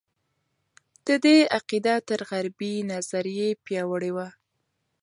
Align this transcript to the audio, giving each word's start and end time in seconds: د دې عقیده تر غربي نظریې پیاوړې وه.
د 1.07 1.09
دې 1.25 1.37
عقیده 1.57 1.95
تر 2.09 2.19
غربي 2.29 2.73
نظریې 2.91 3.49
پیاوړې 3.65 4.11
وه. 4.15 4.27